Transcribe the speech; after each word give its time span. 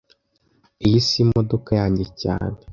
Iyi 0.85 0.99
si 1.07 1.15
imodoka 1.23 1.69
yanjye 1.79 2.05
cyane 2.21 2.57